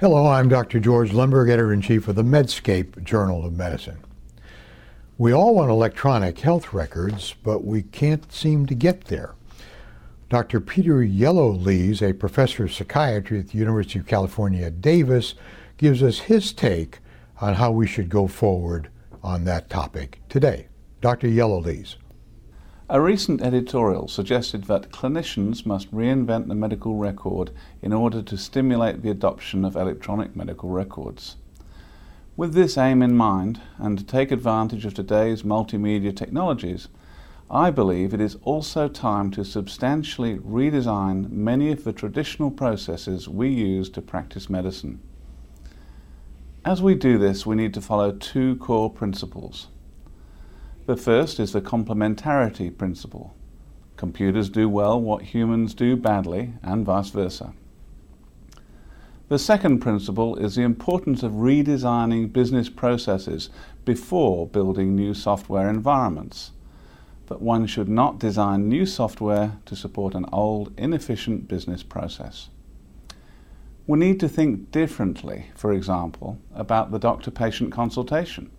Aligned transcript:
Hello, 0.00 0.26
I'm 0.26 0.48
Dr. 0.48 0.80
George 0.80 1.12
Lundberg, 1.12 1.48
editor 1.48 1.72
in 1.72 1.80
chief 1.80 2.08
of 2.08 2.16
the 2.16 2.24
Medscape 2.24 3.04
Journal 3.04 3.46
of 3.46 3.52
Medicine. 3.52 3.98
We 5.18 5.30
all 5.32 5.54
want 5.54 5.70
electronic 5.70 6.40
health 6.40 6.72
records, 6.72 7.36
but 7.44 7.64
we 7.64 7.82
can't 7.82 8.32
seem 8.32 8.66
to 8.66 8.74
get 8.74 9.04
there. 9.04 9.36
Dr. 10.28 10.60
Peter 10.60 10.96
Yellowlees, 10.96 12.02
a 12.02 12.12
professor 12.12 12.64
of 12.64 12.72
psychiatry 12.72 13.38
at 13.38 13.50
the 13.50 13.58
University 13.58 14.00
of 14.00 14.06
California 14.08 14.66
at 14.66 14.80
Davis, 14.80 15.36
gives 15.76 16.02
us 16.02 16.18
his 16.18 16.52
take 16.52 16.98
on 17.40 17.54
how 17.54 17.70
we 17.70 17.86
should 17.86 18.08
go 18.08 18.26
forward 18.26 18.88
on 19.22 19.44
that 19.44 19.70
topic 19.70 20.18
today. 20.28 20.66
Dr. 21.02 21.28
Yellowlees. 21.28 21.94
A 22.90 23.00
recent 23.00 23.40
editorial 23.40 24.08
suggested 24.08 24.64
that 24.64 24.90
clinicians 24.90 25.64
must 25.64 25.90
reinvent 25.90 26.48
the 26.48 26.54
medical 26.54 26.96
record 26.96 27.50
in 27.80 27.94
order 27.94 28.20
to 28.20 28.36
stimulate 28.36 29.00
the 29.00 29.08
adoption 29.08 29.64
of 29.64 29.74
electronic 29.74 30.36
medical 30.36 30.68
records. 30.68 31.36
With 32.36 32.52
this 32.52 32.76
aim 32.76 33.00
in 33.00 33.16
mind, 33.16 33.62
and 33.78 33.96
to 33.96 34.04
take 34.04 34.30
advantage 34.30 34.84
of 34.84 34.92
today's 34.92 35.44
multimedia 35.44 36.14
technologies, 36.14 36.88
I 37.50 37.70
believe 37.70 38.12
it 38.12 38.20
is 38.20 38.36
also 38.42 38.88
time 38.88 39.30
to 39.30 39.46
substantially 39.46 40.36
redesign 40.36 41.30
many 41.30 41.72
of 41.72 41.84
the 41.84 41.92
traditional 41.94 42.50
processes 42.50 43.26
we 43.26 43.48
use 43.48 43.88
to 43.90 44.02
practice 44.02 44.50
medicine. 44.50 45.00
As 46.66 46.82
we 46.82 46.94
do 46.94 47.16
this, 47.16 47.46
we 47.46 47.56
need 47.56 47.72
to 47.72 47.80
follow 47.80 48.12
two 48.12 48.56
core 48.56 48.90
principles. 48.90 49.68
The 50.86 50.96
first 50.96 51.40
is 51.40 51.52
the 51.52 51.62
complementarity 51.62 52.76
principle. 52.76 53.34
Computers 53.96 54.50
do 54.50 54.68
well 54.68 55.00
what 55.00 55.22
humans 55.22 55.72
do 55.72 55.96
badly, 55.96 56.52
and 56.62 56.84
vice 56.84 57.08
versa. 57.08 57.54
The 59.28 59.38
second 59.38 59.78
principle 59.78 60.36
is 60.36 60.56
the 60.56 60.62
importance 60.62 61.22
of 61.22 61.32
redesigning 61.32 62.30
business 62.30 62.68
processes 62.68 63.48
before 63.86 64.46
building 64.46 64.94
new 64.94 65.14
software 65.14 65.70
environments. 65.70 66.50
But 67.24 67.40
one 67.40 67.66
should 67.66 67.88
not 67.88 68.18
design 68.18 68.68
new 68.68 68.84
software 68.84 69.56
to 69.64 69.74
support 69.74 70.14
an 70.14 70.26
old, 70.30 70.78
inefficient 70.78 71.48
business 71.48 71.82
process. 71.82 72.50
We 73.86 73.98
need 73.98 74.20
to 74.20 74.28
think 74.28 74.70
differently, 74.70 75.46
for 75.54 75.72
example, 75.72 76.38
about 76.54 76.90
the 76.90 76.98
doctor 76.98 77.30
patient 77.30 77.72
consultation. 77.72 78.50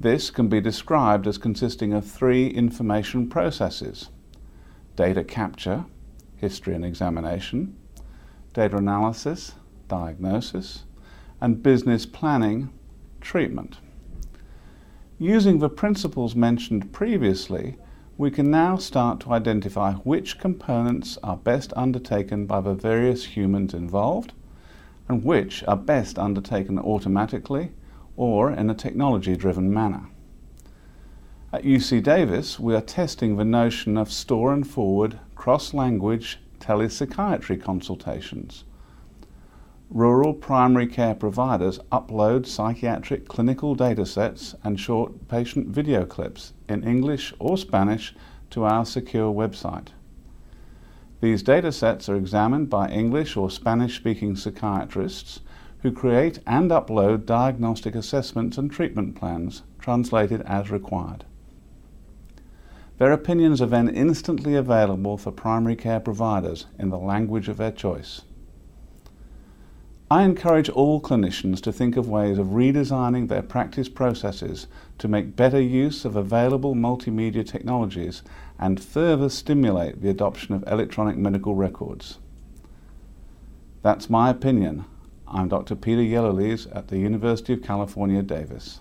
This 0.00 0.30
can 0.30 0.48
be 0.48 0.62
described 0.62 1.26
as 1.26 1.36
consisting 1.36 1.92
of 1.92 2.06
three 2.06 2.46
information 2.46 3.28
processes 3.28 4.08
data 4.96 5.22
capture, 5.22 5.84
history 6.36 6.74
and 6.74 6.86
examination, 6.86 7.76
data 8.54 8.78
analysis, 8.78 9.52
diagnosis, 9.88 10.84
and 11.38 11.62
business 11.62 12.06
planning, 12.06 12.70
treatment. 13.20 13.78
Using 15.18 15.58
the 15.58 15.68
principles 15.68 16.34
mentioned 16.34 16.94
previously, 16.94 17.76
we 18.16 18.30
can 18.30 18.50
now 18.50 18.76
start 18.76 19.20
to 19.20 19.32
identify 19.32 19.92
which 19.92 20.38
components 20.38 21.18
are 21.22 21.36
best 21.36 21.74
undertaken 21.76 22.46
by 22.46 22.62
the 22.62 22.74
various 22.74 23.24
humans 23.36 23.74
involved 23.74 24.32
and 25.08 25.24
which 25.24 25.62
are 25.64 25.76
best 25.76 26.18
undertaken 26.18 26.78
automatically 26.78 27.72
or 28.20 28.50
in 28.50 28.68
a 28.68 28.74
technology 28.74 29.34
driven 29.34 29.72
manner. 29.72 30.06
At 31.54 31.64
UC 31.64 32.02
Davis, 32.02 32.60
we 32.60 32.74
are 32.74 32.82
testing 32.82 33.36
the 33.36 33.46
notion 33.46 33.96
of 33.96 34.12
store 34.12 34.52
and 34.52 34.68
forward 34.68 35.18
cross 35.34 35.72
language 35.72 36.38
telepsychiatry 36.58 37.58
consultations. 37.62 38.64
Rural 39.88 40.34
primary 40.34 40.86
care 40.86 41.14
providers 41.14 41.78
upload 41.90 42.44
psychiatric 42.44 43.26
clinical 43.26 43.74
datasets 43.74 44.54
and 44.62 44.78
short 44.78 45.26
patient 45.28 45.68
video 45.68 46.04
clips 46.04 46.52
in 46.68 46.84
English 46.84 47.32
or 47.38 47.56
Spanish 47.56 48.14
to 48.50 48.64
our 48.64 48.84
secure 48.84 49.32
website. 49.32 49.88
These 51.22 51.42
datasets 51.42 52.06
are 52.10 52.16
examined 52.16 52.68
by 52.68 52.90
English 52.90 53.34
or 53.34 53.50
Spanish 53.50 53.96
speaking 53.96 54.36
psychiatrists 54.36 55.40
who 55.82 55.90
create 55.90 56.38
and 56.46 56.70
upload 56.70 57.24
diagnostic 57.24 57.94
assessments 57.94 58.58
and 58.58 58.70
treatment 58.70 59.14
plans 59.14 59.62
translated 59.78 60.42
as 60.42 60.70
required. 60.70 61.24
Their 62.98 63.12
opinions 63.12 63.62
are 63.62 63.66
then 63.66 63.88
instantly 63.88 64.54
available 64.54 65.16
for 65.16 65.32
primary 65.32 65.76
care 65.76 66.00
providers 66.00 66.66
in 66.78 66.90
the 66.90 66.98
language 66.98 67.48
of 67.48 67.56
their 67.56 67.72
choice. 67.72 68.22
I 70.10 70.24
encourage 70.24 70.68
all 70.68 71.00
clinicians 71.00 71.62
to 71.62 71.72
think 71.72 71.96
of 71.96 72.08
ways 72.08 72.36
of 72.36 72.48
redesigning 72.48 73.28
their 73.28 73.42
practice 73.42 73.88
processes 73.88 74.66
to 74.98 75.08
make 75.08 75.36
better 75.36 75.60
use 75.60 76.04
of 76.04 76.16
available 76.16 76.74
multimedia 76.74 77.46
technologies 77.46 78.22
and 78.58 78.82
further 78.82 79.28
stimulate 79.28 80.02
the 80.02 80.10
adoption 80.10 80.54
of 80.54 80.64
electronic 80.66 81.16
medical 81.16 81.54
records. 81.54 82.18
That's 83.82 84.10
my 84.10 84.28
opinion 84.28 84.84
I'm 85.32 85.46
Dr. 85.46 85.76
Peter 85.76 86.00
Yellowlees 86.00 86.66
at 86.74 86.88
the 86.88 86.98
University 86.98 87.52
of 87.52 87.62
California, 87.62 88.20
Davis. 88.20 88.80